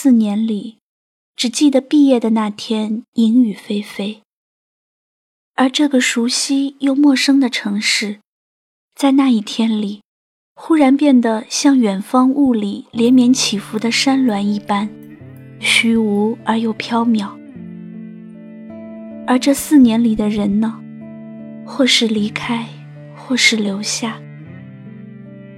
[0.00, 0.78] 四年里，
[1.34, 4.20] 只记得毕业的那天阴雨霏霏，
[5.56, 8.20] 而这个熟悉又陌生的城市，
[8.94, 10.02] 在那一天里，
[10.54, 14.88] 忽然变得像远方雾里连绵起伏的山峦一般，
[15.58, 17.36] 虚无而又缥缈。
[19.26, 20.80] 而这四年里的人呢，
[21.66, 22.68] 或是离开，
[23.16, 24.20] 或是留下。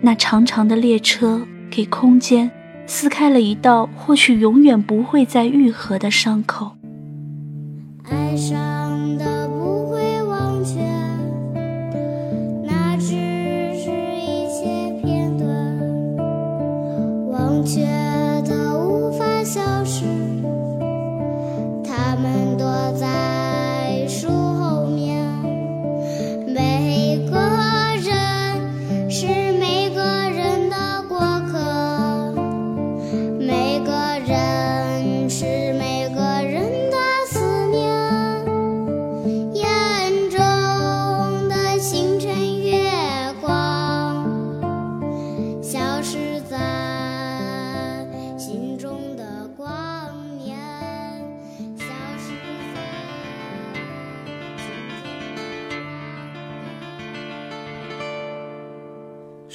[0.00, 2.50] 那长长的列车给空间
[2.90, 6.72] 撕开了一道或许永远不会再愈合的伤口。
[8.02, 8.79] 爱上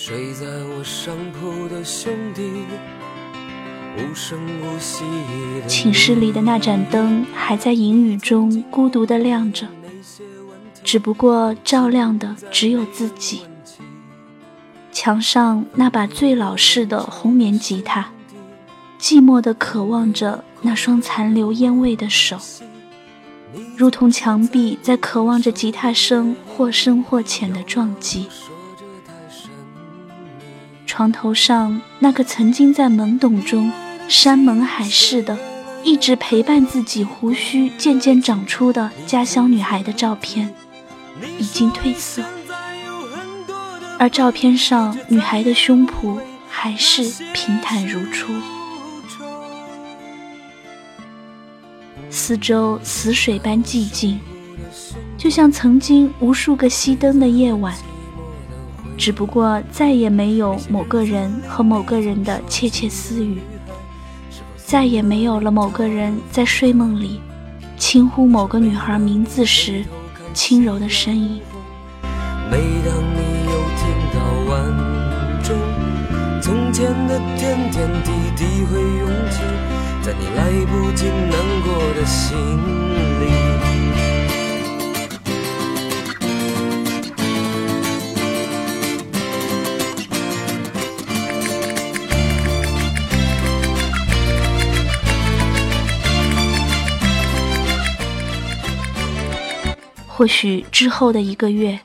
[0.07, 2.43] 睡在我上铺的兄弟，
[3.97, 5.03] 无声无息
[5.67, 9.67] 寝室里的那盏灯还在阴雨中孤独地亮着，
[10.83, 13.41] 只不过照亮的只有自己。
[14.91, 18.11] 墙上那把最老式的红棉吉他，
[18.99, 22.37] 寂寞地渴望着那双残留烟味的手，
[23.75, 28.27] 如同墙壁在渴望着吉他声或深或浅的撞击。
[30.95, 33.69] 床头上那个曾经在懵懂中
[34.07, 35.37] 山盟海誓的，
[35.83, 40.55] 一直陪伴自己胡须渐渐长出的家乡女孩的照片，
[41.37, 42.23] 已经褪色，
[43.99, 47.03] 而照片上女孩的胸脯还是
[47.33, 48.31] 平坦如初。
[52.09, 54.17] 四周死水般寂静，
[55.17, 57.75] 就像曾经无数个熄灯的夜晚。
[58.97, 63.39] 只不过再也没有某个人和某个人的窃窃私语，
[64.55, 67.19] 再也没有了某个人在睡梦里
[67.77, 69.83] 轻呼某个女孩名字时
[70.33, 71.41] 轻柔的声音。
[72.49, 74.19] 每当你又听到
[74.49, 74.53] 晚
[75.43, 75.55] 钟，
[76.41, 79.41] 从前的点点滴滴会涌起，
[80.01, 82.37] 在你来不及难过的心
[83.19, 83.74] 里。
[100.17, 101.77] 或许之后的一个月，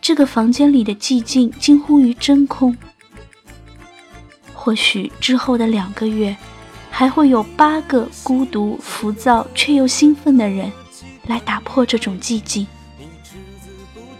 [0.00, 2.76] 这个房间里的寂静近乎于真空。
[4.54, 6.36] 或许之后的两个月，
[6.92, 10.70] 还会有八个孤独、浮躁却又兴奋的人
[11.26, 12.64] 来打破这种寂静。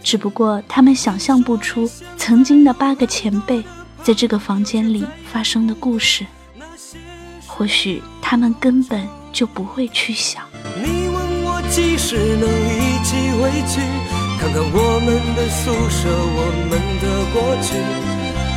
[0.03, 3.63] 只不过他们想象不出曾经的八个前辈
[4.03, 6.27] 在这个房间里发生的故事。
[7.47, 10.45] 或许他们根本就不会去想。
[10.83, 12.82] 你问我几时能
[13.13, 13.83] 起回去，
[14.41, 17.77] 看看我们的宿舍，我们的过去。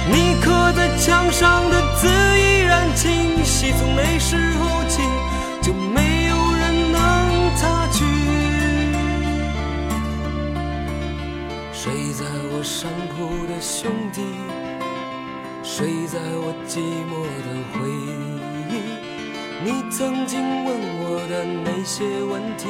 [0.07, 5.01] 你刻在墙上的字依然清晰，从那时候起
[5.61, 6.63] 就没有人
[6.93, 6.95] 能
[7.57, 8.05] 擦去。
[11.73, 12.23] 睡在
[12.53, 14.21] 我上铺的兄弟，
[15.63, 16.79] 睡在我寂
[17.11, 17.91] 寞的回
[18.71, 18.73] 忆。
[19.65, 20.67] 你曾经问
[21.01, 22.69] 我的那些问题，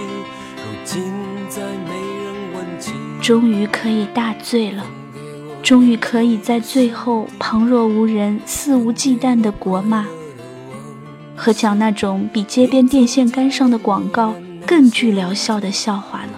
[3.21, 4.85] 终于可以大醉了，
[5.63, 10.05] 终于可以在最后旁若无人、肆无忌惮的国骂，
[11.35, 14.35] 和讲那种比街边电线杆上的广告
[14.67, 16.29] 更具疗效的笑话了。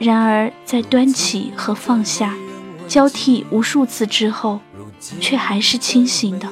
[0.00, 2.34] 然而，在端起和放下
[2.88, 4.58] 交替无数次之后，
[5.20, 6.48] 却还是清醒的，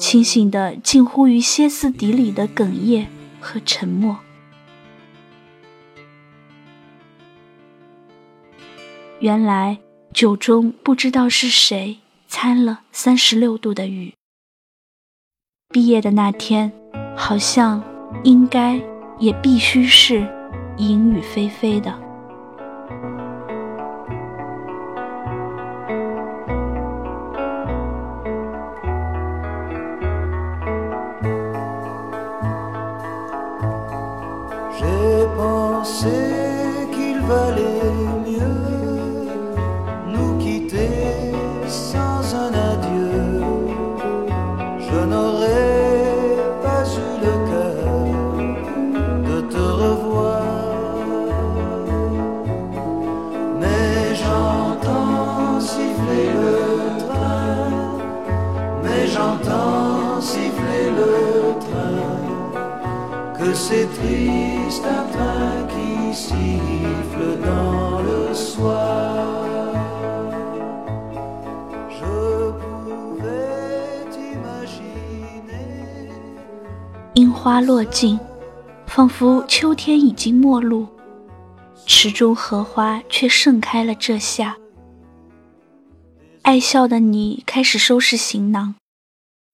[0.00, 3.06] 清醒的近乎于歇斯底里的哽咽
[3.46, 4.18] 和沉默。
[9.20, 9.78] 原来
[10.12, 14.12] 酒中不知道是谁掺了三十六度的雨。
[15.68, 16.72] 毕业的那天，
[17.16, 17.80] 好像
[18.24, 18.80] 应该
[19.20, 20.26] 也必须是
[20.76, 22.05] 阴雨霏霏的。
[45.36, 47.86] N'aurais pas eu le cœur
[49.28, 50.42] de te revoir.
[53.60, 56.56] Mais j'entends siffler le
[57.12, 57.70] train,
[58.82, 61.12] mais j'entends siffler le
[61.66, 62.04] train,
[63.38, 64.25] que c'est triste
[77.46, 78.18] 花落尽，
[78.88, 80.88] 仿佛秋天已经末路，
[81.86, 84.56] 池中荷花却盛开了这夏。
[86.42, 88.74] 爱笑的你开始收拾行囊，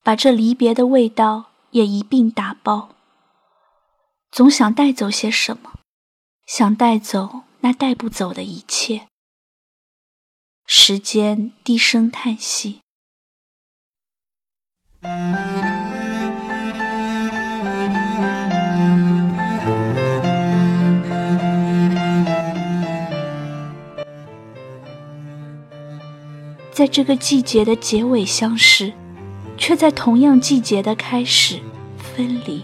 [0.03, 2.89] 把这离别的味道也一并打包。
[4.31, 5.75] 总想带走些什么，
[6.47, 9.07] 想带走那带不走的一切。
[10.65, 12.81] 时间低声叹息。
[26.83, 28.93] 在这个季节的结尾相识，
[29.57, 31.61] 却在同样季节的开始
[31.97, 32.61] 分离。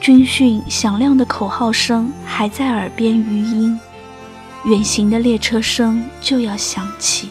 [0.00, 3.76] 军训响亮的口号声还在耳边余音，
[4.66, 7.30] 远行的列车声就要响起。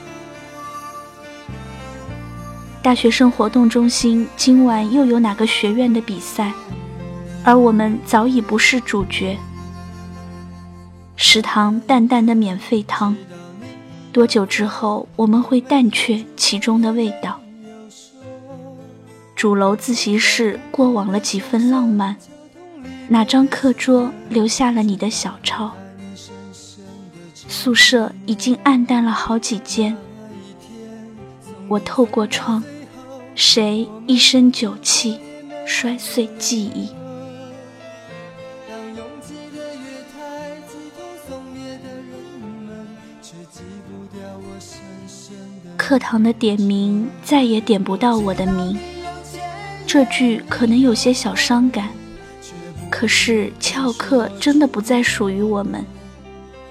[2.82, 6.52] 大学生活动中心今晚又有哪个学院的比赛，
[7.42, 9.38] 而我们早已不是主角。
[11.16, 13.16] 食堂淡淡的免费汤。
[14.14, 17.42] 多久之后，我们会淡却其中的味道？
[19.36, 22.16] 主楼自习室过往了几分浪漫，
[23.08, 25.72] 哪张课桌留下了你的小抄？
[27.34, 29.98] 宿舍已经暗淡了好几间。
[31.68, 32.64] 我透过窗，
[33.34, 35.20] 谁一身酒气，
[35.66, 36.90] 摔碎记忆？
[45.94, 48.76] 课堂的点名再也点不到我的名，
[49.86, 51.88] 这句可能有些小伤感。
[52.90, 55.86] 可是翘课真的不再属于我们，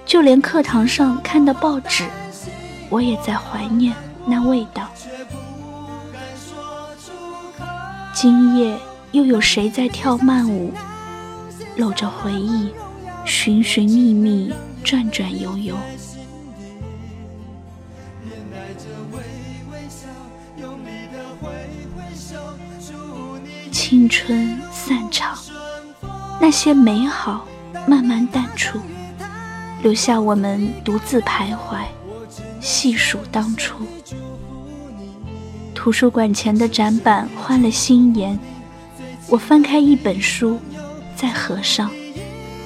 [0.05, 2.03] 就连课堂上看的报纸，
[2.89, 4.89] 我也在怀念那味道。
[8.13, 8.77] 今夜
[9.13, 10.73] 又有谁在跳慢舞？
[11.77, 12.71] 搂着回忆，
[13.23, 14.53] 寻寻觅觅，
[14.83, 15.77] 转转悠悠。
[23.71, 25.37] 青春散场，
[26.41, 27.45] 那些美好
[27.85, 28.79] 慢慢淡出，
[29.83, 31.83] 留下我们独自徘徊，
[32.59, 33.75] 细数当初。
[35.75, 38.39] 图书馆前的展板换了新颜，
[39.27, 40.59] 我翻开一本书，
[41.15, 41.91] 再合上，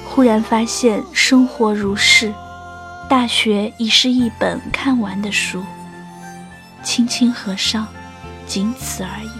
[0.08, 2.32] 忽然发现生活如是，
[3.08, 5.62] 大学已是一本看完的书，
[6.82, 7.86] 轻轻合上，
[8.46, 9.30] 仅此而已。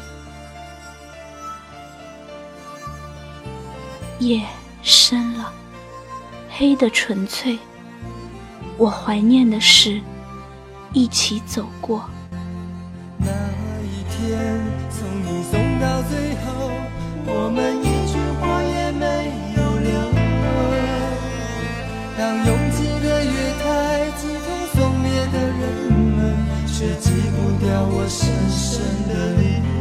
[4.26, 4.42] 夜
[4.82, 5.52] 深了，
[6.50, 7.58] 黑的纯粹。
[8.76, 10.02] 我怀念的是
[10.92, 12.04] 一起走过。
[13.18, 13.28] 那
[13.82, 16.70] 一天，从你送到最后，
[17.26, 17.82] 我们
[26.78, 29.77] 却挤不掉我深深的离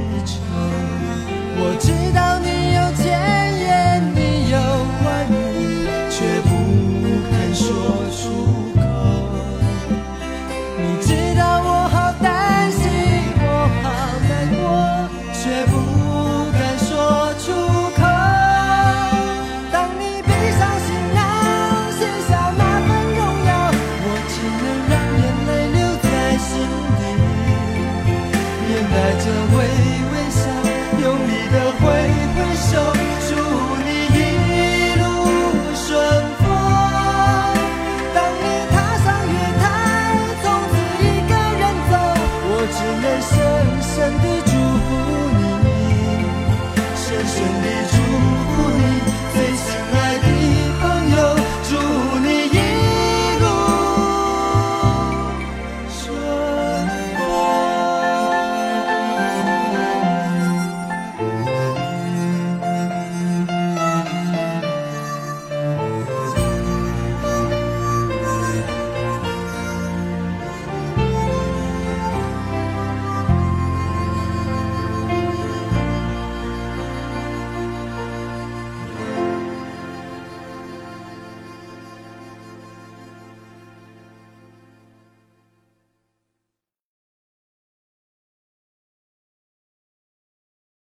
[32.40, 32.97] ever so